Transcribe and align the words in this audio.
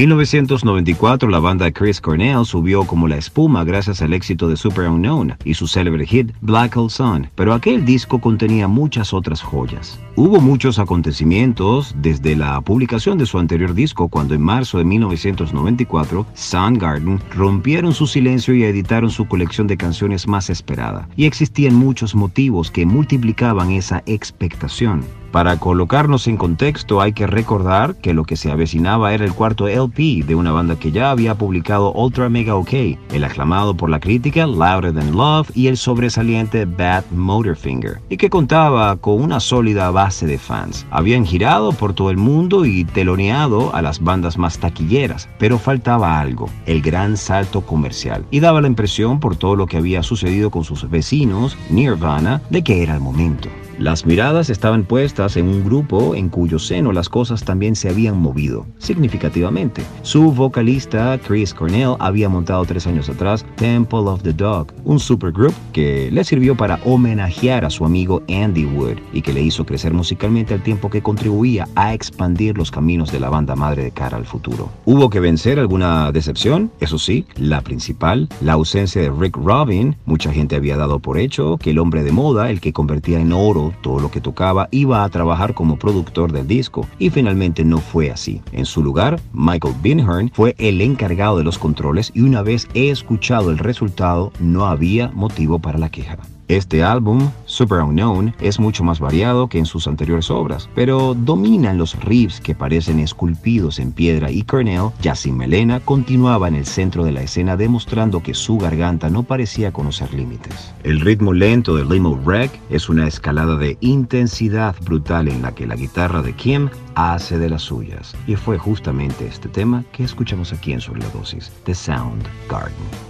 En 0.00 0.08
1994, 0.08 1.28
la 1.28 1.40
banda 1.40 1.70
Chris 1.70 2.00
Cornell 2.00 2.46
subió 2.46 2.86
como 2.86 3.06
la 3.06 3.18
espuma 3.18 3.64
gracias 3.64 4.00
al 4.00 4.14
éxito 4.14 4.48
de 4.48 4.56
Super 4.56 4.88
Unknown 4.88 5.34
y 5.44 5.52
su 5.52 5.66
célebre 5.66 6.06
hit 6.06 6.32
Black 6.40 6.74
Hole 6.74 6.88
Sun, 6.88 7.28
pero 7.34 7.52
aquel 7.52 7.84
disco 7.84 8.18
contenía 8.18 8.66
muchas 8.66 9.12
otras 9.12 9.42
joyas. 9.42 10.00
Hubo 10.16 10.40
muchos 10.40 10.78
acontecimientos 10.78 11.94
desde 11.98 12.34
la 12.34 12.58
publicación 12.62 13.18
de 13.18 13.26
su 13.26 13.38
anterior 13.38 13.74
disco 13.74 14.08
cuando 14.08 14.34
en 14.34 14.40
marzo 14.40 14.78
de 14.78 14.84
1994 14.84 16.26
Soundgarden 16.32 17.20
rompieron 17.36 17.92
su 17.92 18.06
silencio 18.06 18.54
y 18.54 18.64
editaron 18.64 19.10
su 19.10 19.28
colección 19.28 19.66
de 19.66 19.76
canciones 19.76 20.26
más 20.26 20.48
esperada. 20.48 21.10
Y 21.14 21.26
existían 21.26 21.74
muchos 21.74 22.14
motivos 22.14 22.70
que 22.70 22.86
multiplicaban 22.86 23.70
esa 23.72 24.02
expectación. 24.06 25.04
Para 25.32 25.58
colocarnos 25.58 26.26
en 26.26 26.36
contexto 26.36 27.00
hay 27.00 27.12
que 27.12 27.28
recordar 27.28 27.94
que 27.94 28.14
lo 28.14 28.24
que 28.24 28.36
se 28.36 28.50
avecinaba 28.50 29.14
era 29.14 29.24
el 29.24 29.32
cuarto 29.32 29.68
LP 29.68 30.24
de 30.26 30.34
una 30.34 30.50
banda 30.50 30.74
que 30.74 30.90
ya 30.90 31.12
había 31.12 31.36
publicado 31.36 31.92
Ultra 31.92 32.28
Mega 32.28 32.56
OK, 32.56 32.72
el 33.12 33.24
aclamado 33.24 33.74
por 33.76 33.90
la 33.90 34.00
crítica 34.00 34.48
Louder 34.48 34.92
Than 34.92 35.12
Love 35.12 35.50
y 35.54 35.68
el 35.68 35.76
sobresaliente 35.76 36.64
Bad 36.64 37.04
Motorfinger, 37.12 38.00
y 38.08 38.16
que 38.16 38.28
contaba 38.28 38.96
con 38.96 39.22
una 39.22 39.38
sólida 39.38 39.92
base 39.92 40.26
de 40.26 40.38
fans. 40.38 40.84
Habían 40.90 41.24
girado 41.24 41.70
por 41.72 41.92
todo 41.92 42.10
el 42.10 42.16
mundo 42.16 42.64
y 42.64 42.84
teloneado 42.84 43.72
a 43.72 43.82
las 43.82 44.00
bandas 44.00 44.36
más 44.36 44.58
taquilleras, 44.58 45.28
pero 45.38 45.58
faltaba 45.58 46.18
algo, 46.18 46.48
el 46.66 46.82
gran 46.82 47.16
salto 47.16 47.60
comercial, 47.60 48.24
y 48.32 48.40
daba 48.40 48.60
la 48.60 48.66
impresión 48.66 49.20
por 49.20 49.36
todo 49.36 49.54
lo 49.54 49.66
que 49.66 49.76
había 49.76 50.02
sucedido 50.02 50.50
con 50.50 50.64
sus 50.64 50.90
vecinos, 50.90 51.56
Nirvana, 51.70 52.42
de 52.50 52.64
que 52.64 52.82
era 52.82 52.94
el 52.94 53.00
momento. 53.00 53.48
Las 53.80 54.04
miradas 54.04 54.50
estaban 54.50 54.84
puestas 54.84 55.38
en 55.38 55.48
un 55.48 55.64
grupo 55.64 56.14
en 56.14 56.28
cuyo 56.28 56.58
seno 56.58 56.92
las 56.92 57.08
cosas 57.08 57.44
también 57.44 57.74
se 57.74 57.88
habían 57.88 58.18
movido 58.20 58.66
significativamente. 58.76 59.80
Su 60.02 60.32
vocalista 60.32 61.18
Chris 61.26 61.54
Cornell 61.54 61.94
había 61.98 62.28
montado 62.28 62.62
tres 62.66 62.86
años 62.86 63.08
atrás 63.08 63.46
Temple 63.56 64.00
of 64.00 64.22
the 64.22 64.34
Dog, 64.34 64.66
un 64.84 65.00
supergroup 65.00 65.54
que 65.72 66.10
le 66.12 66.24
sirvió 66.24 66.54
para 66.54 66.78
homenajear 66.84 67.64
a 67.64 67.70
su 67.70 67.86
amigo 67.86 68.22
Andy 68.28 68.66
Wood 68.66 68.98
y 69.14 69.22
que 69.22 69.32
le 69.32 69.40
hizo 69.40 69.64
crecer 69.64 69.94
musicalmente 69.94 70.52
al 70.52 70.62
tiempo 70.62 70.90
que 70.90 71.00
contribuía 71.00 71.66
a 71.74 71.94
expandir 71.94 72.58
los 72.58 72.70
caminos 72.70 73.10
de 73.10 73.20
la 73.20 73.30
banda 73.30 73.56
madre 73.56 73.84
de 73.84 73.92
cara 73.92 74.18
al 74.18 74.26
futuro. 74.26 74.68
Hubo 74.84 75.08
que 75.08 75.20
vencer 75.20 75.58
alguna 75.58 76.12
decepción, 76.12 76.70
eso 76.80 76.98
sí, 76.98 77.24
la 77.36 77.62
principal, 77.62 78.28
la 78.42 78.52
ausencia 78.52 79.00
de 79.00 79.10
Rick 79.10 79.38
Robin. 79.38 79.96
Mucha 80.04 80.30
gente 80.34 80.56
había 80.56 80.76
dado 80.76 80.98
por 80.98 81.16
hecho 81.16 81.56
que 81.56 81.70
el 81.70 81.78
hombre 81.78 82.04
de 82.04 82.12
moda, 82.12 82.50
el 82.50 82.60
que 82.60 82.74
convertía 82.74 83.18
en 83.18 83.32
oro 83.32 83.69
todo 83.82 84.00
lo 84.00 84.10
que 84.10 84.20
tocaba, 84.20 84.68
iba 84.70 85.04
a 85.04 85.08
trabajar 85.08 85.54
como 85.54 85.78
productor 85.78 86.32
del 86.32 86.46
disco, 86.46 86.86
y 86.98 87.10
finalmente 87.10 87.64
no 87.64 87.78
fue 87.78 88.10
así. 88.10 88.42
En 88.52 88.66
su 88.66 88.82
lugar, 88.82 89.20
Michael 89.32 89.74
Binhorn 89.82 90.30
fue 90.32 90.54
el 90.58 90.80
encargado 90.80 91.38
de 91.38 91.44
los 91.44 91.58
controles 91.58 92.12
y 92.14 92.22
una 92.22 92.42
vez 92.42 92.68
he 92.74 92.90
escuchado 92.90 93.50
el 93.50 93.58
resultado, 93.58 94.32
no 94.40 94.66
había 94.66 95.10
motivo 95.12 95.58
para 95.58 95.78
la 95.78 95.90
queja. 95.90 96.18
Este 96.50 96.82
álbum, 96.82 97.30
Super 97.44 97.78
Unknown, 97.78 98.34
es 98.40 98.58
mucho 98.58 98.82
más 98.82 98.98
variado 98.98 99.46
que 99.46 99.58
en 99.58 99.66
sus 99.66 99.86
anteriores 99.86 100.32
obras, 100.32 100.68
pero 100.74 101.14
dominan 101.14 101.78
los 101.78 101.94
riffs 102.00 102.40
que 102.40 102.56
parecen 102.56 102.98
esculpidos 102.98 103.78
en 103.78 103.92
piedra 103.92 104.32
y 104.32 104.42
Cornell, 104.42 104.90
ya 105.00 105.14
sin 105.14 105.36
melena, 105.36 105.78
continuaba 105.78 106.48
en 106.48 106.56
el 106.56 106.66
centro 106.66 107.04
de 107.04 107.12
la 107.12 107.22
escena 107.22 107.56
demostrando 107.56 108.20
que 108.20 108.34
su 108.34 108.58
garganta 108.58 109.08
no 109.10 109.22
parecía 109.22 109.70
conocer 109.70 110.12
límites. 110.12 110.74
El 110.82 110.98
ritmo 110.98 111.32
lento 111.32 111.76
de 111.76 111.84
Limo 111.84 112.18
Wreck 112.24 112.50
es 112.68 112.88
una 112.88 113.06
escalada 113.06 113.56
de 113.56 113.78
intensidad 113.80 114.74
brutal 114.82 115.28
en 115.28 115.42
la 115.42 115.54
que 115.54 115.68
la 115.68 115.76
guitarra 115.76 116.20
de 116.20 116.32
Kim 116.32 116.68
hace 116.96 117.38
de 117.38 117.48
las 117.48 117.62
suyas, 117.62 118.16
y 118.26 118.34
fue 118.34 118.58
justamente 118.58 119.24
este 119.24 119.48
tema 119.48 119.84
que 119.92 120.02
escuchamos 120.02 120.52
aquí 120.52 120.72
en 120.72 120.80
Sobre 120.80 120.98
la 120.98 121.10
Dosis, 121.10 121.52
The 121.62 121.76
Sound 121.76 122.24
Garden. 122.48 123.09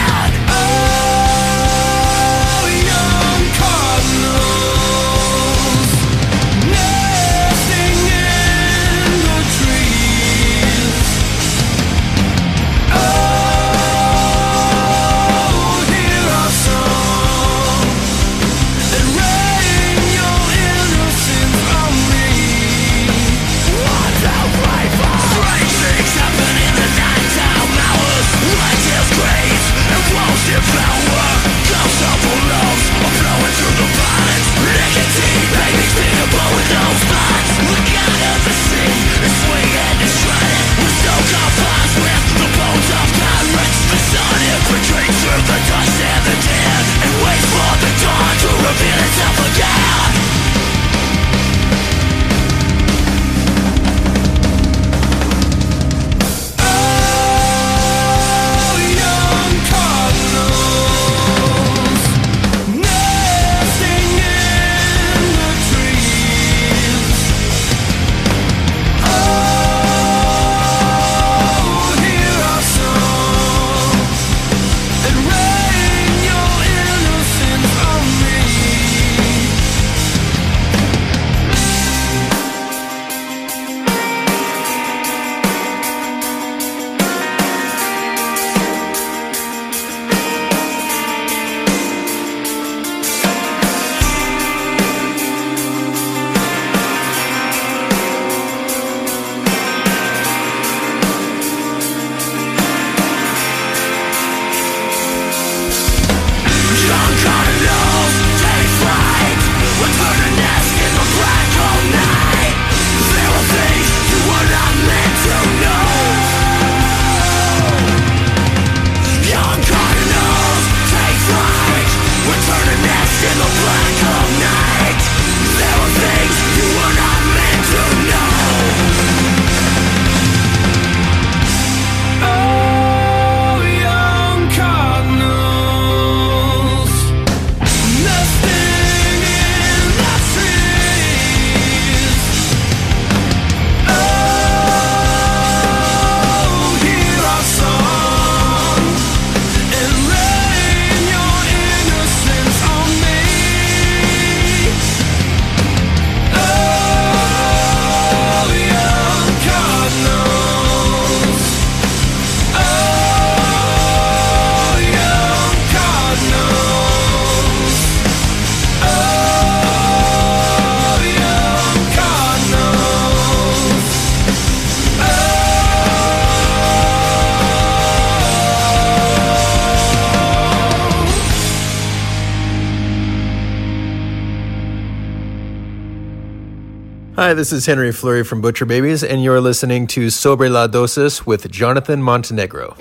this 187.41 187.51
is 187.51 187.65
Henry 187.65 187.91
Fleury 187.91 188.23
from 188.23 188.39
Butcher 188.39 188.67
Babies, 188.67 189.03
and 189.03 189.23
you're 189.23 189.41
listening 189.41 189.87
to 189.87 190.11
Sobre 190.11 190.47
la 190.47 190.67
Dosis 190.67 191.25
with 191.25 191.49
Jonathan 191.49 191.99
Montenegro. 191.99 192.75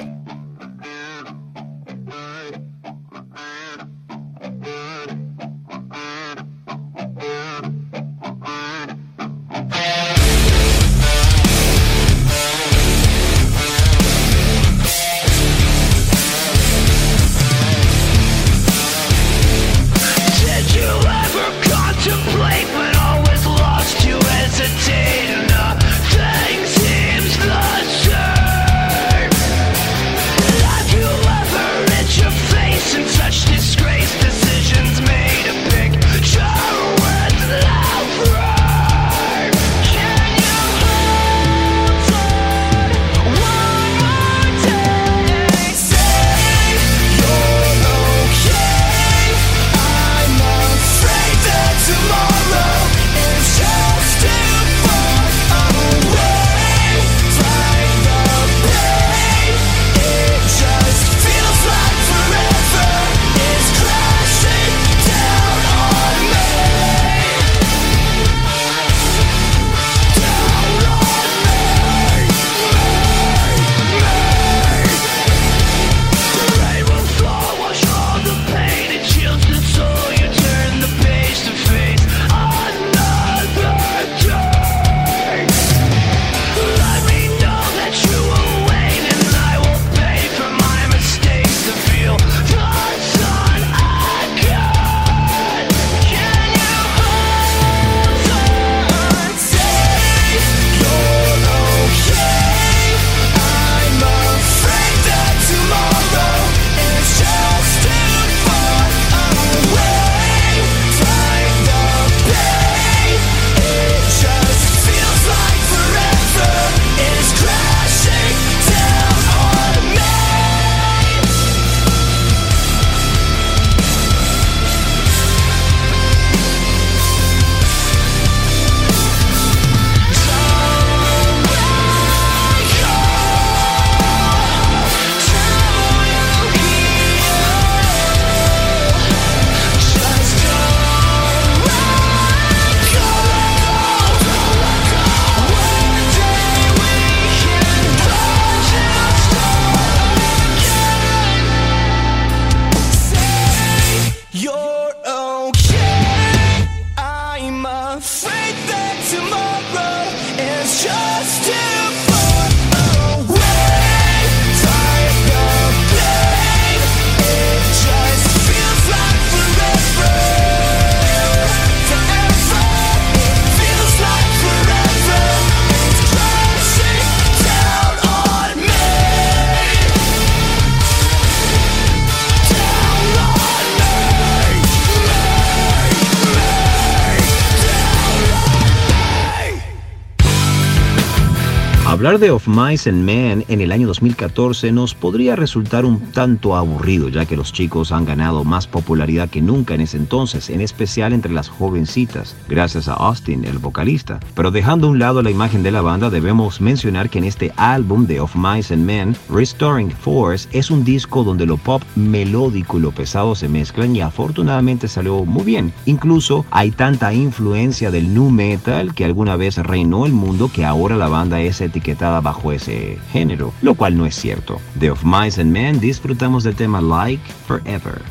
Hablar 192.00 192.18
de 192.18 192.30
Of 192.30 192.48
Mice 192.48 192.88
and 192.88 193.04
Men 193.04 193.44
en 193.48 193.60
el 193.60 193.72
año 193.72 193.86
2014 193.86 194.72
nos 194.72 194.94
podría 194.94 195.36
resultar 195.36 195.84
un 195.84 196.00
tanto 196.00 196.56
aburrido, 196.56 197.10
ya 197.10 197.26
que 197.26 197.36
los 197.36 197.52
chicos 197.52 197.92
han 197.92 198.06
ganado 198.06 198.42
más 198.42 198.66
popularidad 198.66 199.28
que 199.28 199.42
nunca 199.42 199.74
en 199.74 199.82
ese 199.82 199.98
entonces, 199.98 200.48
en 200.48 200.62
especial 200.62 201.12
entre 201.12 201.30
las 201.30 201.50
jovencitas, 201.50 202.36
gracias 202.48 202.88
a 202.88 202.94
Austin, 202.94 203.44
el 203.44 203.58
vocalista. 203.58 204.18
Pero 204.34 204.50
dejando 204.50 204.86
a 204.86 204.90
un 204.92 204.98
lado 204.98 205.20
la 205.20 205.30
imagen 205.30 205.62
de 205.62 205.72
la 205.72 205.82
banda, 205.82 206.08
debemos 206.08 206.62
mencionar 206.62 207.10
que 207.10 207.18
en 207.18 207.24
este 207.24 207.52
álbum 207.56 208.06
de 208.06 208.20
Of 208.20 208.34
Mice 208.34 208.72
and 208.72 208.86
Men, 208.86 209.14
Restoring 209.28 209.90
Force 209.90 210.48
es 210.52 210.70
un 210.70 210.82
disco 210.82 211.22
donde 211.22 211.44
lo 211.44 211.58
pop 211.58 211.82
melódico 211.96 212.78
y 212.78 212.80
lo 212.80 212.92
pesado 212.92 213.34
se 213.34 213.46
mezclan 213.46 213.94
y 213.94 214.00
afortunadamente 214.00 214.88
salió 214.88 215.26
muy 215.26 215.44
bien. 215.44 215.70
Incluso 215.84 216.46
hay 216.50 216.70
tanta 216.70 217.12
influencia 217.12 217.90
del 217.90 218.14
nu 218.14 218.30
metal 218.30 218.94
que 218.94 219.04
alguna 219.04 219.36
vez 219.36 219.58
reinó 219.58 220.06
el 220.06 220.14
mundo 220.14 220.50
que 220.50 220.64
ahora 220.64 220.96
la 220.96 221.08
banda 221.08 221.42
es 221.42 221.60
etiquetada 221.60 221.89
bajo 221.94 222.52
ese 222.52 222.98
género, 223.12 223.52
lo 223.62 223.74
cual 223.74 223.96
no 223.96 224.06
es 224.06 224.14
cierto. 224.14 224.60
De 224.74 224.90
Of 224.90 225.04
Mice 225.04 225.40
and 225.40 225.50
Men 225.50 225.80
disfrutamos 225.80 226.44
del 226.44 226.54
tema 226.54 226.80
Like 226.80 227.22
Forever. 227.46 228.02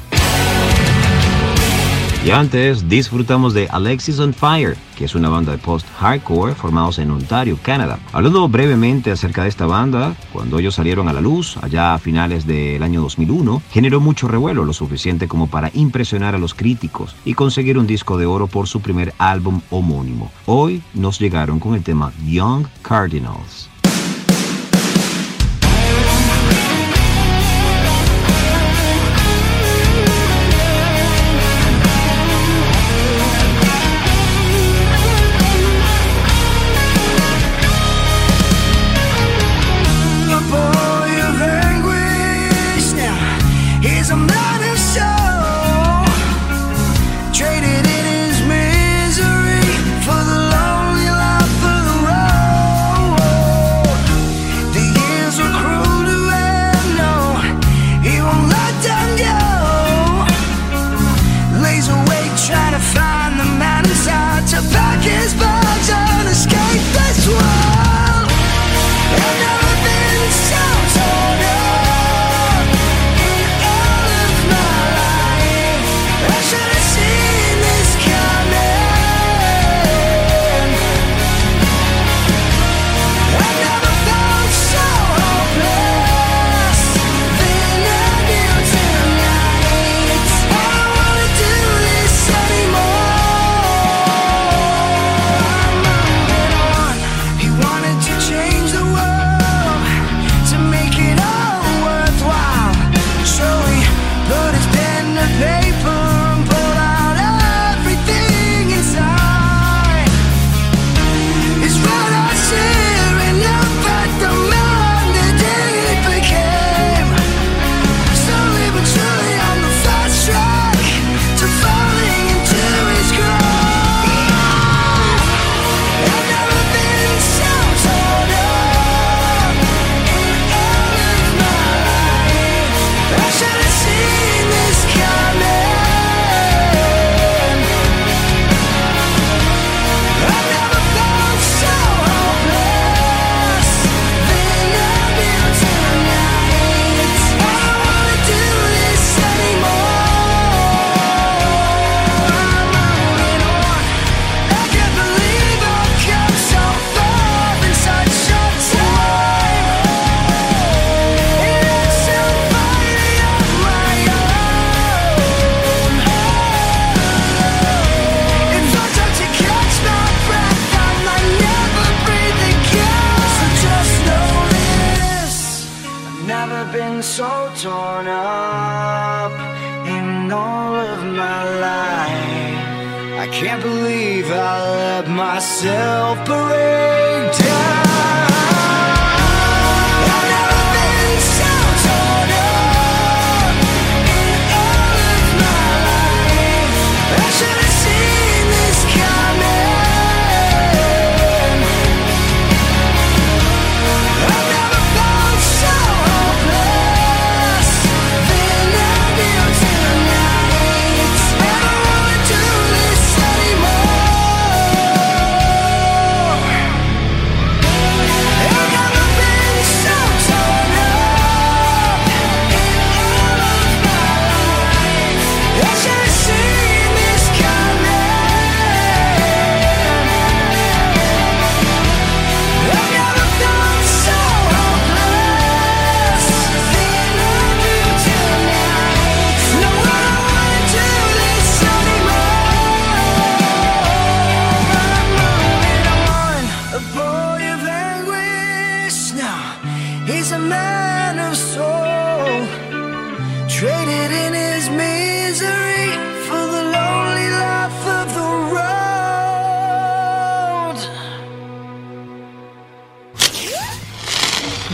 Y 2.26 2.32
antes 2.32 2.90
disfrutamos 2.90 3.54
de 3.54 3.70
Alexis 3.70 4.20
on 4.20 4.34
Fire, 4.34 4.76
que 4.98 5.06
es 5.06 5.16
una 5.16 5.30
banda 5.30 5.54
de 5.54 5.58
post-hardcore 5.58 6.54
formados 6.54 7.00
en 7.00 7.12
Ontario, 7.12 7.58
Canadá. 7.62 7.98
Hablando 8.12 8.50
brevemente 8.50 9.10
acerca 9.10 9.44
de 9.44 9.50
esta 9.50 9.66
banda, 9.66 10.18
cuando 10.34 10.60
ellos 10.60 10.76
salieron 10.76 11.08
a 11.08 11.14
la 11.14 11.22
luz, 11.22 11.56
allá 11.62 11.94
a 11.94 11.98
finales 11.98 12.46
del 12.46 12.84
año 12.84 13.00
2001, 13.02 13.62
generó 13.72 14.02
mucho 14.02 14.28
revuelo, 14.28 14.66
lo 14.66 14.74
suficiente 14.74 15.30
como 15.30 15.48
para 15.48 15.72
impresionar 15.74 16.36
a 16.36 16.40
los 16.40 16.54
críticos 16.54 17.16
y 17.24 17.36
conseguir 17.36 17.78
un 17.78 17.88
disco 17.88 18.18
de 18.18 18.26
oro 18.26 18.48
por 18.48 18.68
su 18.68 18.82
primer 18.82 19.14
álbum 19.18 19.62
homónimo. 19.70 20.30
Hoy 20.46 20.84
nos 20.94 21.20
llegaron 21.20 21.62
con 21.62 21.74
el 21.74 21.84
tema 21.84 22.12
Young 22.28 22.68
Cardinals. 22.82 23.69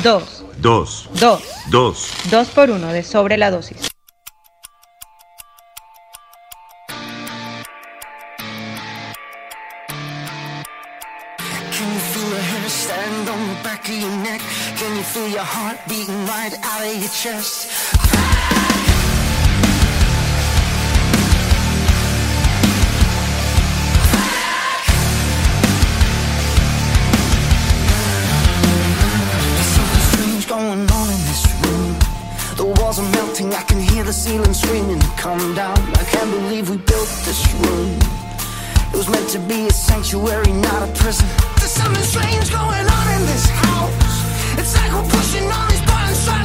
Dos, 0.05 0.43
Dos, 0.61 1.09
dos, 1.19 1.41
dos. 1.71 2.09
dos 2.29 2.47
por 2.49 2.69
uno 2.69 2.93
de 2.93 3.01
sobre 3.01 3.37
la 3.37 3.49
dosis. 3.49 3.89
Can 11.37 11.93
you 11.93 11.99
feel 11.99 12.29
the 12.29 12.41
hair 12.41 12.69
stand 12.69 13.29
on 13.29 13.47
the 13.49 13.63
back 13.63 13.87
of 13.89 13.95
your 13.95 14.15
neck? 14.23 14.41
Can 14.77 14.95
you 14.95 15.03
feel 15.03 15.27
your 15.27 15.43
heart 15.43 15.77
beating 15.89 16.25
right 16.25 16.53
out 16.63 16.81
of 16.81 16.95
your 16.95 17.09
chest? 17.09 17.67
Going 30.55 30.87
on 30.99 31.07
in 31.11 31.21
this 31.27 31.43
room. 31.61 31.91
The 32.55 32.65
walls 32.79 32.97
are 32.97 33.09
melting, 33.11 33.53
I 33.53 33.63
can 33.63 33.81
hear 33.81 34.05
the 34.05 34.13
ceiling 34.13 34.53
screaming, 34.53 35.01
Come 35.17 35.53
down. 35.53 35.77
I 36.01 36.05
can't 36.13 36.31
believe 36.31 36.69
we 36.69 36.77
built 36.77 37.11
this 37.27 37.41
room. 37.59 37.99
It 38.91 38.95
was 38.95 39.09
meant 39.09 39.27
to 39.35 39.39
be 39.39 39.67
a 39.67 39.73
sanctuary, 39.73 40.53
not 40.53 40.79
a 40.87 40.89
prison. 40.93 41.27
There's 41.59 41.75
something 41.75 42.03
strange 42.03 42.47
going 42.51 42.87
on 42.97 43.05
in 43.17 43.23
this 43.31 43.45
house. 43.49 43.91
It's 44.59 44.73
like 44.77 44.91
we're 44.95 45.09
pushing 45.17 45.45
all 45.51 45.67
these 45.67 45.83
buttons, 45.91 46.23
trying 46.23 46.44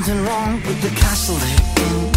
something 0.00 0.24
wrong 0.26 0.54
with 0.62 0.80
the 0.80 0.90
castle 1.00 1.34
they're 1.34 1.86
in. 1.88 2.12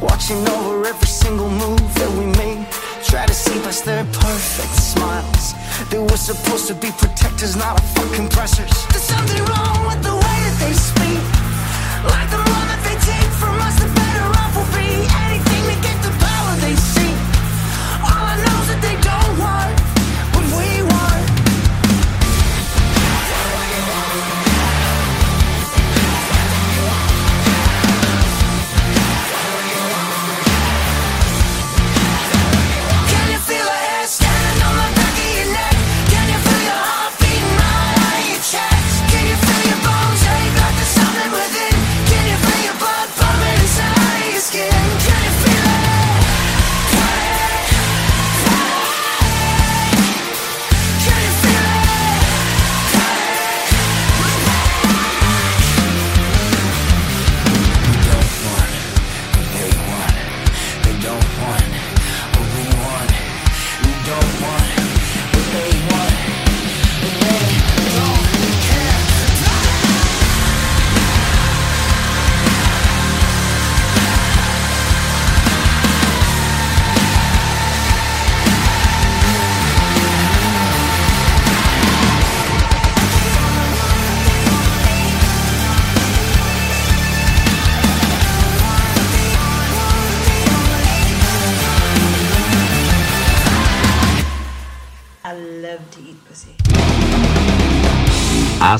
Watching 0.00 0.38
over 0.48 0.86
every 0.86 1.08
single 1.08 1.50
move 1.50 1.82
that 1.96 2.10
we 2.16 2.26
make. 2.38 2.70
Try 3.02 3.26
to 3.26 3.34
see 3.34 3.58
past 3.62 3.84
their 3.84 4.04
perfect 4.04 4.74
smiles. 4.92 5.54
They 5.90 5.98
were 5.98 6.16
supposed 6.16 6.68
to 6.68 6.74
be 6.74 6.90
protectors, 6.92 7.56
not 7.56 7.80
a 7.80 7.82
fucking 7.82 8.28
pressers. 8.28 8.70
There's 8.90 9.02
something 9.02 9.44
wrong 9.50 9.86
with 9.88 10.00
the 10.02 10.14
way 10.14 10.36
that 10.46 10.56
they 10.62 10.74
speak. 10.74 11.22
Like 12.12 12.30
the 12.30 12.67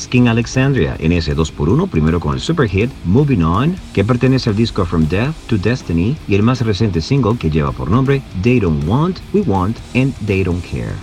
King 0.08 0.26
Alexandria 0.26 0.96
en 0.98 1.12
ese 1.12 1.36
2x1, 1.36 1.88
primero 1.88 2.20
con 2.20 2.34
el 2.34 2.40
superhit 2.40 2.90
Moving 3.04 3.42
On, 3.42 3.76
que 3.92 4.04
pertenece 4.04 4.50
al 4.50 4.56
disco 4.56 4.84
From 4.84 5.06
Death 5.08 5.34
to 5.46 5.58
Destiny, 5.58 6.16
y 6.26 6.34
el 6.34 6.42
más 6.42 6.60
reciente 6.60 7.00
single 7.00 7.36
que 7.36 7.50
lleva 7.50 7.72
por 7.72 7.90
nombre 7.90 8.22
They 8.42 8.60
Don't 8.60 8.84
Want, 8.86 9.18
We 9.32 9.42
Want, 9.42 9.76
and 9.94 10.14
They 10.26 10.44
Don't 10.44 10.64
Care. 10.64 10.94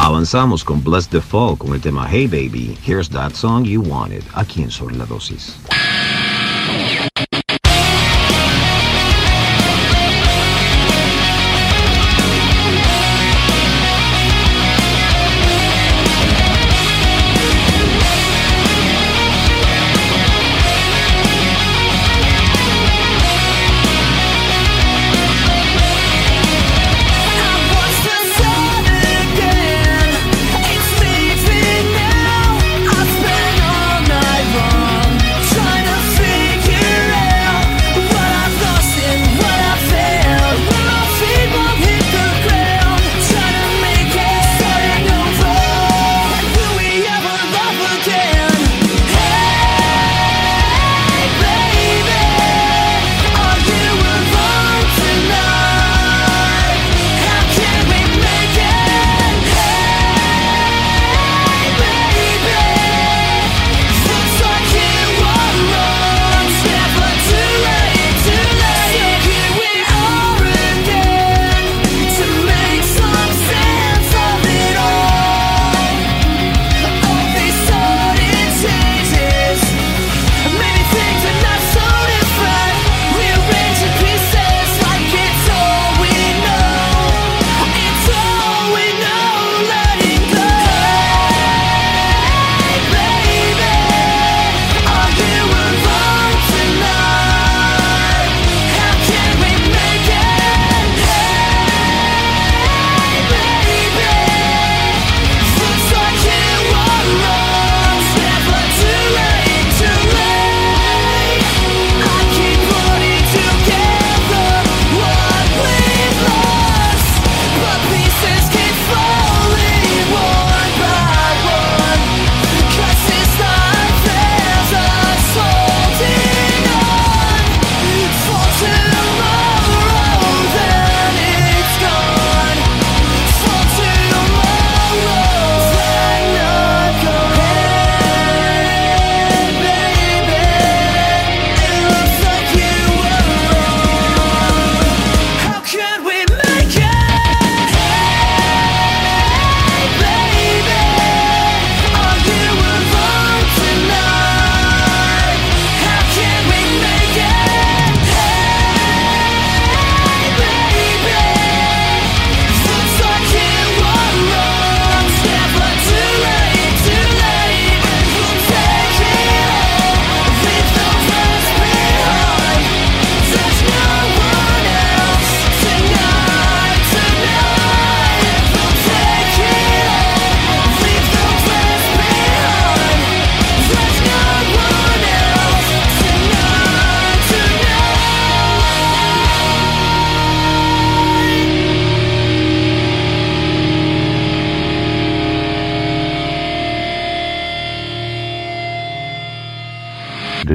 Avanzamos 0.00 0.64
con 0.64 0.82
Bless 0.82 1.08
the 1.08 1.20
Fall 1.20 1.56
con 1.56 1.72
el 1.72 1.80
tema 1.80 2.06
Hey 2.10 2.26
Baby, 2.26 2.76
Here's 2.84 3.08
That 3.10 3.32
Song 3.34 3.64
You 3.64 3.82
Wanted, 3.82 4.22
aquí 4.34 4.62
en 4.62 4.70
Sobre 4.70 4.96
la 4.96 5.06
Dosis. 5.06 5.56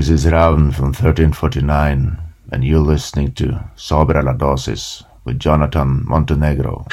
This 0.10 0.26
is 0.26 0.32
Raven 0.32 0.72
from 0.72 0.86
1349, 0.86 2.18
and 2.52 2.64
you're 2.64 2.80
listening 2.80 3.32
to 3.34 3.64
Sobre 3.76 4.24
la 4.24 4.34
Dosis 4.34 5.04
with 5.24 5.38
Jonathan 5.38 6.04
Montenegro. 6.04 6.88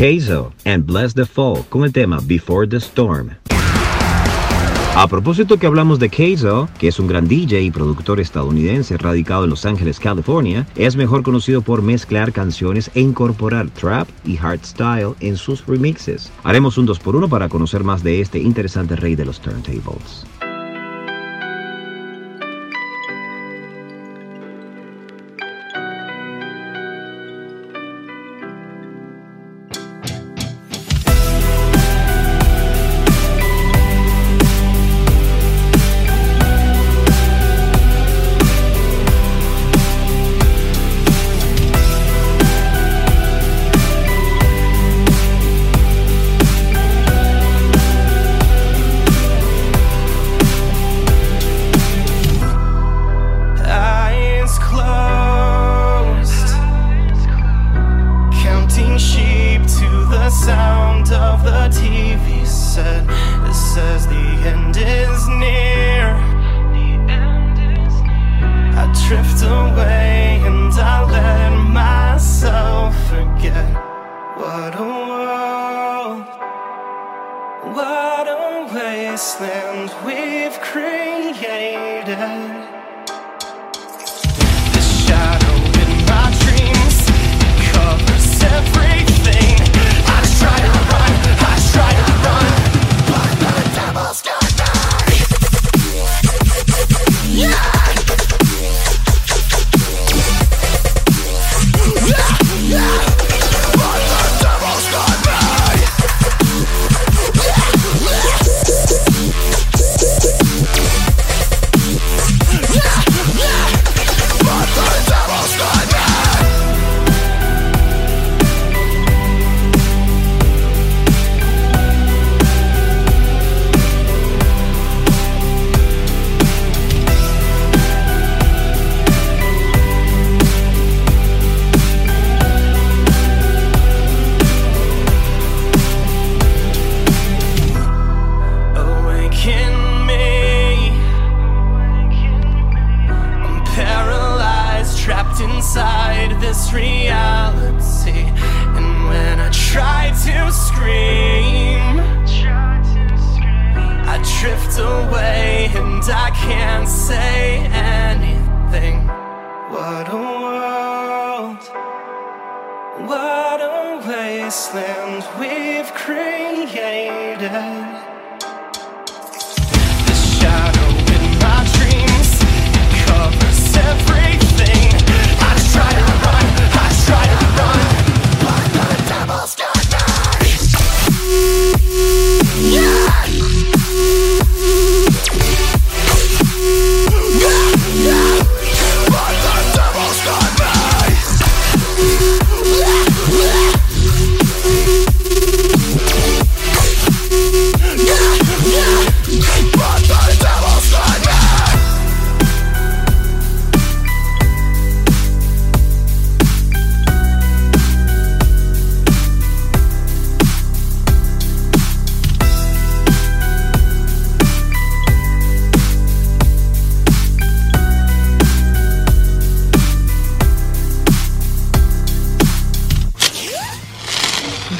Keizo 0.00 0.54
and 0.64 0.86
Bless 0.86 1.12
the 1.12 1.26
Fall 1.26 1.62
con 1.68 1.84
el 1.84 1.92
tema 1.92 2.20
Before 2.22 2.66
the 2.66 2.78
Storm. 2.78 3.36
A 4.96 5.06
propósito 5.06 5.58
que 5.58 5.66
hablamos 5.66 5.98
de 5.98 6.08
Keizo, 6.08 6.70
que 6.78 6.88
es 6.88 6.98
un 6.98 7.06
gran 7.06 7.28
DJ 7.28 7.60
y 7.64 7.70
productor 7.70 8.18
estadounidense 8.18 8.96
radicado 8.96 9.44
en 9.44 9.50
Los 9.50 9.66
Ángeles, 9.66 10.00
California, 10.00 10.66
es 10.74 10.96
mejor 10.96 11.22
conocido 11.22 11.60
por 11.60 11.82
mezclar 11.82 12.32
canciones 12.32 12.90
e 12.94 13.02
incorporar 13.02 13.68
trap 13.68 14.08
y 14.24 14.38
hardstyle 14.38 15.16
en 15.20 15.36
sus 15.36 15.66
remixes. 15.66 16.32
Haremos 16.44 16.78
un 16.78 16.88
2x1 16.88 17.28
para 17.28 17.50
conocer 17.50 17.84
más 17.84 18.02
de 18.02 18.22
este 18.22 18.38
interesante 18.38 18.96
rey 18.96 19.16
de 19.16 19.26
los 19.26 19.38
turntables. 19.38 20.24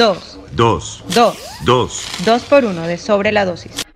Dos. 0.00 0.38
Dos. 0.52 1.04
Dos. 1.14 1.36
Dos. 1.66 2.04
Dos 2.24 2.42
por 2.44 2.64
uno 2.64 2.86
de 2.86 2.96
sobre 2.96 3.32
la 3.32 3.44
dosis. 3.44 3.89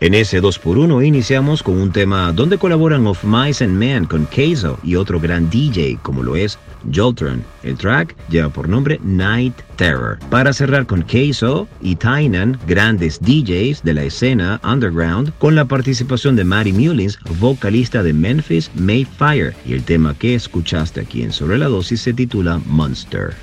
En 0.00 0.14
ese 0.14 0.40
2x1 0.40 1.06
iniciamos 1.06 1.62
con 1.62 1.78
un 1.78 1.92
tema 1.92 2.32
donde 2.32 2.56
colaboran 2.56 3.06
Of 3.06 3.22
Mice 3.22 3.62
and 3.62 3.76
Men 3.76 4.06
con 4.06 4.24
Keizo 4.24 4.78
y 4.82 4.96
otro 4.96 5.20
gran 5.20 5.50
DJ 5.50 5.98
como 6.00 6.22
lo 6.22 6.36
es 6.36 6.58
Joltron. 6.90 7.44
El 7.62 7.76
track 7.76 8.16
lleva 8.30 8.48
por 8.48 8.66
nombre 8.66 8.98
Night 9.04 9.52
Terror. 9.76 10.18
Para 10.30 10.54
cerrar 10.54 10.86
con 10.86 11.02
Keizo 11.02 11.68
y 11.82 11.96
Tynan, 11.96 12.58
grandes 12.66 13.20
DJs 13.20 13.82
de 13.82 13.92
la 13.92 14.04
escena 14.04 14.58
underground, 14.64 15.34
con 15.38 15.54
la 15.54 15.66
participación 15.66 16.34
de 16.34 16.44
Mary 16.44 16.72
Mullins, 16.72 17.18
vocalista 17.38 18.02
de 18.02 18.14
Memphis 18.14 18.70
Mayfire. 18.76 19.54
Y 19.66 19.74
el 19.74 19.82
tema 19.82 20.14
que 20.14 20.34
escuchaste 20.34 21.00
aquí 21.02 21.22
en 21.22 21.32
Sobre 21.32 21.58
la 21.58 21.68
Dosis 21.68 22.00
se 22.00 22.14
titula 22.14 22.58
Monster. 22.64 23.34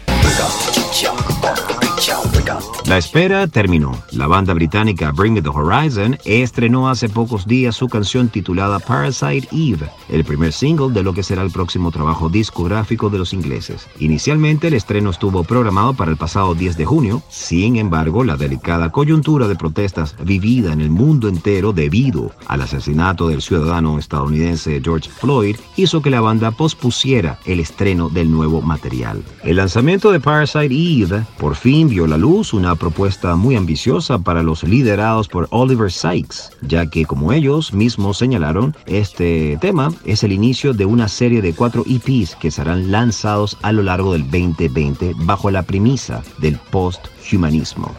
La 2.87 2.97
espera 2.97 3.47
terminó. 3.47 4.01
La 4.13 4.27
banda 4.27 4.53
británica 4.53 5.11
Bring 5.11 5.43
the 5.43 5.49
Horizon 5.49 6.17
estrenó 6.23 6.87
hace 6.87 7.09
pocos 7.09 7.45
días 7.45 7.75
su 7.75 7.89
canción 7.89 8.29
titulada 8.29 8.79
Parasite 8.79 9.49
Eve, 9.51 9.89
el 10.07 10.23
primer 10.23 10.53
single 10.53 10.93
de 10.93 11.03
lo 11.03 11.13
que 11.13 11.21
será 11.21 11.41
el 11.41 11.51
próximo 11.51 11.91
trabajo 11.91 12.29
discográfico 12.29 13.09
de 13.09 13.17
los 13.17 13.33
ingleses. 13.33 13.89
Inicialmente 13.99 14.69
el 14.69 14.73
estreno 14.73 15.09
estuvo 15.09 15.43
programado 15.43 15.95
para 15.95 16.11
el 16.11 16.17
pasado 16.17 16.55
10 16.55 16.77
de 16.77 16.85
junio, 16.85 17.21
sin 17.27 17.75
embargo 17.75 18.23
la 18.23 18.37
delicada 18.37 18.89
coyuntura 18.89 19.49
de 19.49 19.57
protestas 19.57 20.15
vivida 20.23 20.71
en 20.71 20.79
el 20.79 20.89
mundo 20.89 21.27
entero 21.27 21.73
debido 21.73 22.31
al 22.47 22.61
asesinato 22.61 23.27
del 23.27 23.41
ciudadano 23.41 23.99
estadounidense 23.99 24.79
George 24.81 25.09
Floyd 25.09 25.57
hizo 25.75 26.01
que 26.01 26.09
la 26.09 26.21
banda 26.21 26.51
pospusiera 26.51 27.37
el 27.43 27.59
estreno 27.59 28.07
del 28.07 28.31
nuevo 28.31 28.61
material. 28.61 29.25
El 29.43 29.57
lanzamiento 29.57 30.09
de 30.13 30.21
Parasite 30.21 30.73
Eve 30.73 31.25
por 31.37 31.57
fin 31.57 31.89
vio 31.89 32.07
la 32.07 32.17
luz 32.17 32.53
una 32.53 32.76
propuesta 32.77 33.35
muy 33.35 33.55
ambiciosa 33.55 34.19
para 34.19 34.43
los 34.43 34.63
liderados 34.63 35.27
por 35.27 35.47
Oliver 35.51 35.91
Sykes, 35.91 36.51
ya 36.61 36.89
que 36.89 37.05
como 37.05 37.33
ellos 37.33 37.73
mismos 37.73 38.17
señalaron, 38.17 38.75
este 38.85 39.57
tema 39.59 39.91
es 40.05 40.23
el 40.23 40.31
inicio 40.31 40.73
de 40.73 40.85
una 40.85 41.07
serie 41.07 41.41
de 41.41 41.53
cuatro 41.53 41.83
EPs 41.87 42.35
que 42.35 42.51
serán 42.51 42.91
lanzados 42.91 43.57
a 43.61 43.71
lo 43.71 43.83
largo 43.83 44.13
del 44.13 44.23
2020 44.23 45.13
bajo 45.17 45.51
la 45.51 45.63
premisa 45.63 46.23
del 46.39 46.57
post-humanismo. 46.71 47.93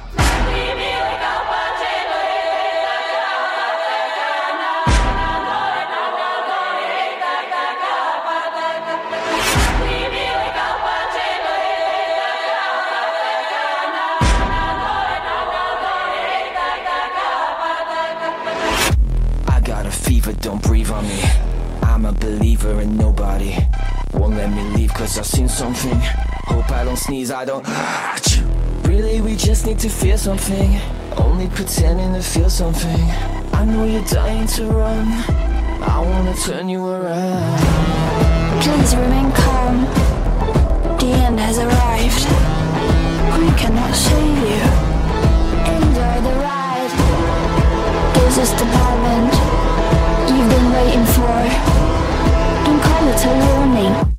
Let 24.39 24.55
me 24.55 24.63
leave 24.77 24.95
cause 24.95 25.19
I've 25.19 25.27
seen 25.27 25.49
something. 25.49 25.99
Hope 26.47 26.71
I 26.71 26.85
don't 26.85 26.97
sneeze, 26.97 27.33
I 27.33 27.45
don't. 27.45 27.67
Really, 28.87 29.21
we 29.21 29.35
just 29.35 29.67
need 29.67 29.81
to 29.81 29.89
feel 29.89 30.17
something. 30.17 30.79
Only 31.17 31.49
pretending 31.49 32.15
to 32.15 32.23
feel 32.23 32.49
something. 32.49 33.03
I 33.53 33.65
know 33.65 33.85
you're 33.85 34.05
dying 34.05 34.47
to 34.57 34.63
run. 34.67 35.07
I 35.83 35.99
wanna 36.11 36.37
turn 36.37 36.69
you 36.69 36.87
around. 36.87 37.59
Please 38.63 38.95
remain 38.95 39.29
calm. 39.33 39.77
The 41.01 41.11
end 41.27 41.41
has 41.41 41.59
arrived. 41.59 42.25
We 43.43 43.51
cannot 43.59 43.93
save 44.07 44.39
you. 44.53 44.65
Enjoy 45.79 46.17
the 46.27 46.35
ride. 46.47 46.95
This 48.15 48.39
is 48.45 48.51
the 48.61 48.69
moment 48.79 49.35
you've 50.31 50.51
been 50.55 50.69
waiting 50.79 51.07
for. 51.17 51.39
Don't 52.65 52.81
call 52.87 53.05
it 53.13 53.25
a 53.27 53.33
warning. 53.43 54.18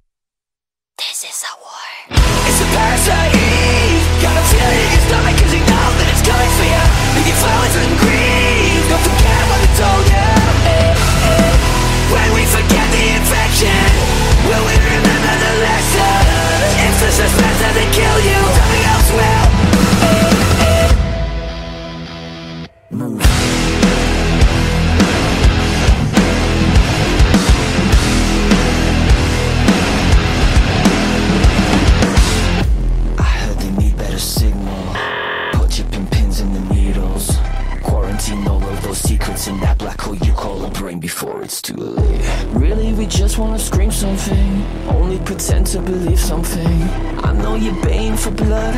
before 41.20 41.44
it's 41.44 41.62
too 41.62 41.76
late. 41.76 42.22
Really, 42.54 42.94
we 42.94 43.06
just 43.06 43.38
wanna 43.38 43.60
scream 43.60 43.92
something. 43.92 44.64
Only 44.88 45.20
pretend 45.20 45.68
to 45.68 45.82
believe 45.82 46.18
something. 46.18 46.84
I 47.28 47.34
know 47.34 47.56
you're 47.56 47.84
baying 47.84 48.16
for 48.16 48.32
blood. 48.32 48.76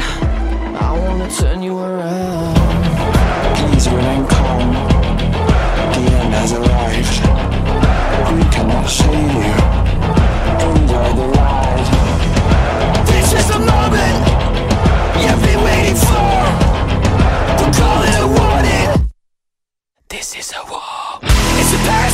I 0.88 0.92
wanna 1.06 1.30
turn 1.30 1.62
you 1.62 1.78
around. 1.78 2.56
Please 3.58 3.88
remain 3.88 4.26
calm. 4.26 4.74
The 5.94 6.04
end 6.20 6.34
has 6.39 6.54
arrived. 6.54 7.18
We 8.36 8.44
cannot 8.56 8.89
save 8.89 9.34
you. 9.46 9.56
Enjoy 10.82 11.10
the 11.22 11.28
ride. 11.38 11.89
This 13.12 13.34
is 13.39 13.48
the 13.54 13.60
moment 13.60 14.18
You've 15.22 15.44
been 15.46 15.62
waiting 15.70 16.00
for. 16.10 16.32
We're 17.60 17.76
calling 17.82 18.16
a 18.24 18.28
warning. 18.39 19.12
This 20.10 20.36
is 20.36 20.52
a 20.60 20.64
war. 20.72 20.82
It's 21.62 21.74
a 21.74 21.78
past 21.88 22.11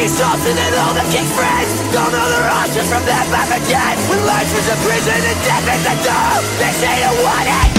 Key 0.00 0.08
stops 0.08 0.46
and 0.46 0.74
all 0.76 0.94
the 0.94 1.04
key 1.12 1.26
friends. 1.36 1.76
Don't 1.92 2.10
know 2.10 2.24
the 2.32 2.40
options 2.48 2.88
from 2.88 3.04
that 3.04 3.28
back 3.28 3.52
again 3.52 4.00
When 4.08 4.24
life 4.24 4.48
is 4.48 4.66
a 4.72 4.76
prison 4.80 5.12
and 5.12 5.38
death 5.44 5.68
is 5.76 5.84
a 5.92 5.96
door. 6.00 6.40
They 6.56 6.72
say 6.72 7.04
you 7.04 7.22
want 7.22 7.44
it 7.44 7.69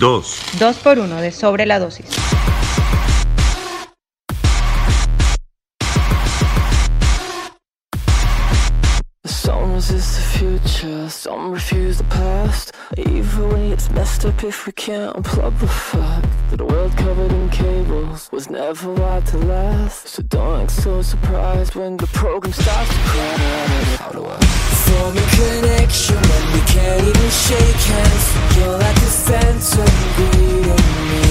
dos, 0.00 0.40
Dos. 0.58 0.76
por 0.78 0.98
uno 0.98 1.20
de 1.20 1.30
sobre 1.30 1.66
la 1.66 1.78
dosis. 1.78 2.06
Some 9.26 9.74
resist 9.74 10.16
the 10.16 10.38
future, 10.38 11.08
some 11.10 11.52
refuse 11.52 11.98
the 11.98 12.04
way, 12.96 13.70
it's 13.70 13.90
messed 13.90 14.24
up 14.24 14.42
if 14.42 14.66
we 14.66 14.72
can't 14.72 15.16
unplug 15.16 15.58
the 15.60 15.68
fact 15.68 16.26
that 16.50 16.60
a 16.60 16.64
world 16.64 16.92
covered 16.96 17.32
in 17.32 17.48
cables 17.50 18.28
was 18.32 18.50
never 18.50 18.92
wired 18.92 19.26
to 19.26 19.38
last. 19.38 20.08
So 20.08 20.22
don't 20.22 20.62
act 20.62 20.72
so 20.72 21.02
surprised 21.02 21.74
when 21.74 21.96
the 21.96 22.06
program 22.08 22.52
starts 22.52 22.90
to 22.90 23.00
crash. 23.10 23.96
How 23.98 24.10
do 24.10 24.24
I? 24.26 24.38
Form 24.86 25.16
a 25.16 25.26
connection 25.38 26.16
when 26.16 26.44
we 26.54 26.60
can't 26.66 27.02
even 27.02 27.30
shake 27.30 27.82
hands 27.92 28.26
You're 28.56 28.78
like 28.78 28.96
a 28.96 29.10
phantom 29.26 29.94
greeting 30.16 30.94
me 31.10 31.26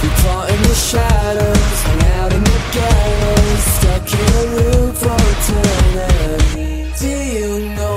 We 0.00 0.08
part 0.22 0.50
in 0.50 0.60
the 0.62 0.74
shadows, 0.74 1.76
hang 1.88 2.02
out 2.20 2.32
in 2.32 2.44
the 2.44 2.60
gallows 2.76 3.62
Stuck 3.76 4.06
in 4.20 4.30
a 4.42 4.46
loop 4.56 4.94
for 4.94 5.18
eternity 5.34 6.92
Do 7.00 7.08
you 7.08 7.74
know 7.74 7.93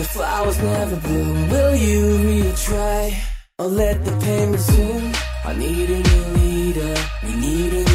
the 0.00 0.06
flowers 0.06 0.58
never 0.62 0.96
bloom? 0.96 1.50
Will 1.50 1.76
you 1.76 2.02
retry 2.28 3.14
or 3.58 3.66
let 3.66 4.02
the 4.02 4.12
pain 4.24 4.52
resume? 4.52 5.12
I 5.44 5.52
need 5.54 5.90
a 5.90 6.00
new 6.10 6.24
leader, 6.38 6.94
we 7.22 7.32
need 7.34 7.72
a 7.74 7.89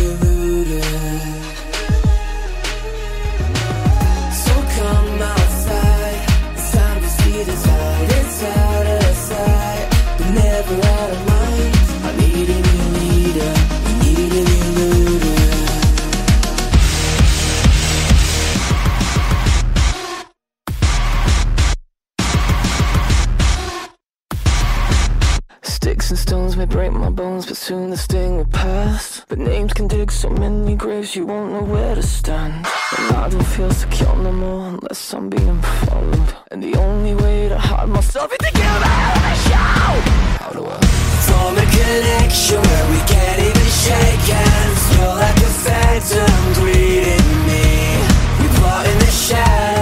break 26.75 26.91
my 26.91 27.09
bones, 27.09 27.45
but 27.45 27.55
soon 27.55 27.89
the 27.89 27.95
sting 27.95 28.35
will 28.35 28.51
pass. 28.65 29.23
But 29.29 29.39
names 29.39 29.71
can 29.71 29.87
dig 29.87 30.11
so 30.11 30.29
many 30.29 30.75
graves, 30.75 31.15
you 31.15 31.25
won't 31.25 31.53
know 31.53 31.63
where 31.63 31.95
to 31.95 32.03
stand. 32.03 32.67
And 32.97 33.15
I 33.15 33.29
don't 33.29 33.49
feel 33.55 33.71
secure 33.71 34.13
no 34.17 34.33
more 34.33 34.67
unless 34.67 35.13
I'm 35.13 35.29
being 35.29 35.61
followed. 35.61 36.29
And 36.51 36.61
the 36.61 36.75
only 36.75 37.15
way 37.15 37.47
to 37.47 37.57
hide 37.57 37.87
myself 37.87 38.29
is 38.33 38.39
to 38.45 38.51
give 38.59 38.65
of 38.65 39.23
a 39.31 39.35
show. 39.47 39.93
How 40.41 40.51
do 40.57 40.63
I? 40.65 40.77
Form 41.27 41.55
a 41.65 41.67
connection 41.77 42.59
where 42.69 42.87
we 42.93 42.99
can't 43.13 43.39
even 43.49 43.67
shake 43.83 44.25
hands. 44.35 44.81
You're 44.95 45.17
like 45.25 45.39
a 45.49 45.51
phantom 45.63 46.41
greeting 46.59 47.29
me. 47.47 47.63
We 48.39 48.47
part 48.59 48.85
in 48.91 48.97
the 48.99 49.11
shadows, 49.25 49.74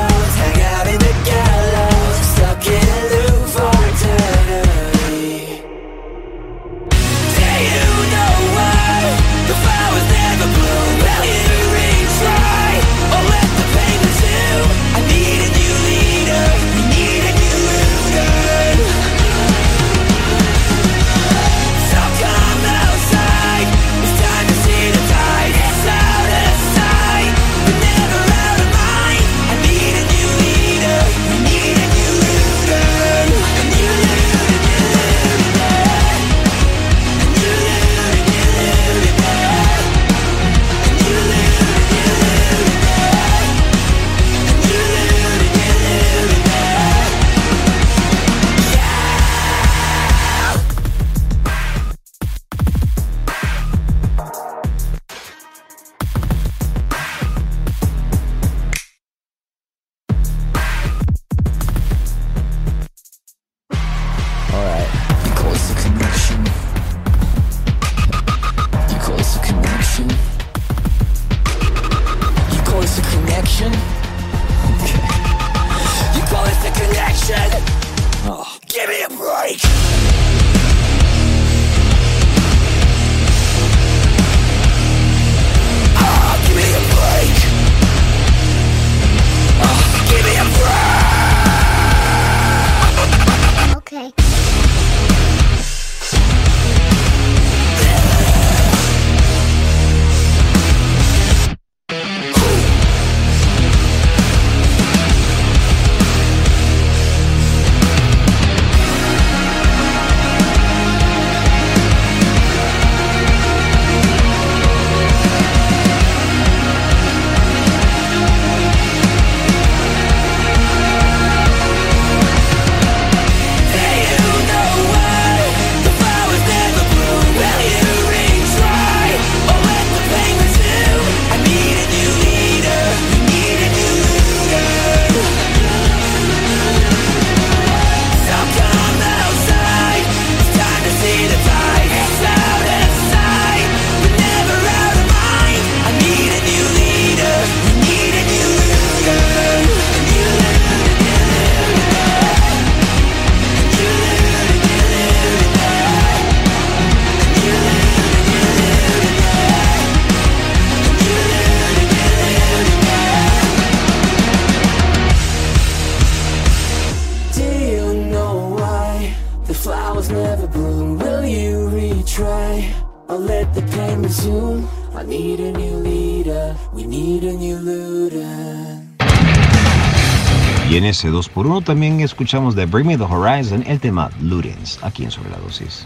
por 181.34 181.48
uno 181.48 181.62
también 181.62 182.00
escuchamos 182.02 182.56
de 182.56 182.66
Bring 182.66 182.88
Me 182.88 182.98
the 182.98 183.04
Horizon 183.04 183.64
el 183.66 183.80
tema 183.80 184.10
Lurens 184.22 184.80
aquí 184.84 185.04
en 185.04 185.12
Sobre 185.12 185.32
la 185.32 185.38
Dosis. 185.38 185.86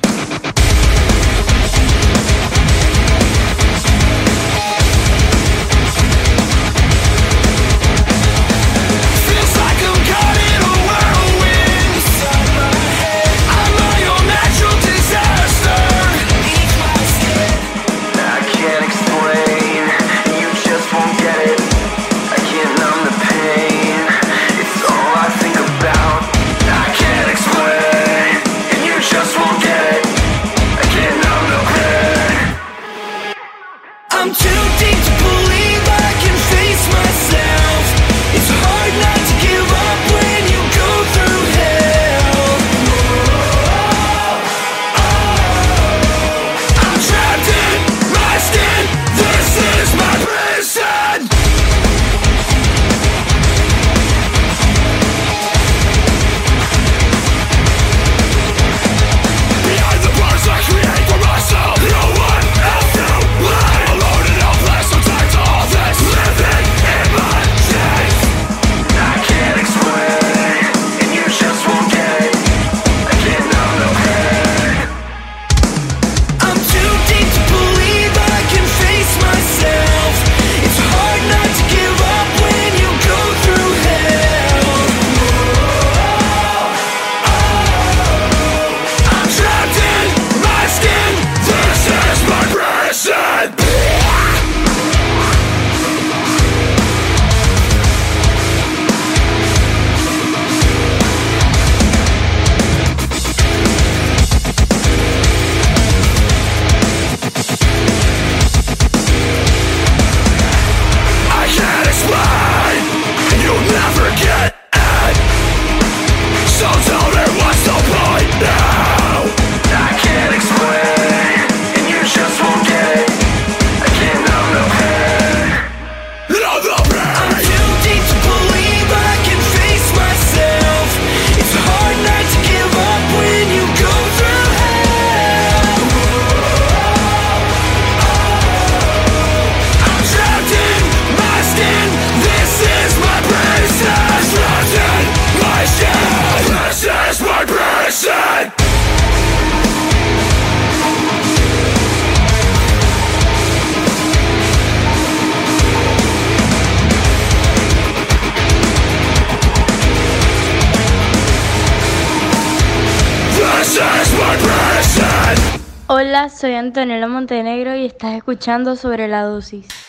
Hola, 165.99 166.29
soy 166.29 166.53
Antonella 166.53 167.07
Montenegro 167.07 167.75
y 167.75 167.87
estás 167.87 168.13
escuchando 168.13 168.75
sobre 168.75 169.07
la 169.07 169.23
dosis. 169.23 169.86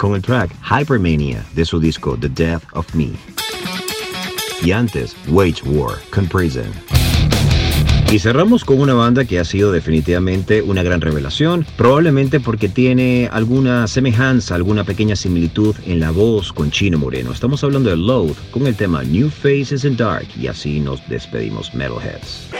Con 0.00 0.14
el 0.14 0.22
track 0.22 0.50
Hypermania 0.64 1.44
de 1.54 1.64
su 1.66 1.78
disco 1.78 2.16
The 2.18 2.30
Death 2.30 2.62
of 2.72 2.94
Me. 2.94 3.10
Y 4.64 4.72
antes, 4.72 5.14
Wage 5.28 5.62
War 5.66 5.98
con 6.10 6.26
Prison. 6.26 6.72
Y 8.10 8.18
cerramos 8.18 8.64
con 8.64 8.80
una 8.80 8.94
banda 8.94 9.26
que 9.26 9.38
ha 9.38 9.44
sido 9.44 9.70
definitivamente 9.70 10.62
una 10.62 10.82
gran 10.82 11.02
revelación, 11.02 11.66
probablemente 11.76 12.40
porque 12.40 12.70
tiene 12.70 13.28
alguna 13.30 13.86
semejanza, 13.86 14.54
alguna 14.54 14.84
pequeña 14.84 15.16
similitud 15.16 15.76
en 15.86 16.00
la 16.00 16.10
voz 16.10 16.50
con 16.50 16.70
Chino 16.70 16.98
Moreno. 16.98 17.30
Estamos 17.30 17.62
hablando 17.62 17.90
de 17.90 17.96
Load 17.96 18.34
con 18.50 18.66
el 18.66 18.74
tema 18.74 19.02
New 19.02 19.28
Faces 19.28 19.84
in 19.84 19.98
Dark 19.98 20.26
y 20.40 20.46
así 20.46 20.80
nos 20.80 21.06
despedimos 21.08 21.74
Metalheads. 21.74 22.59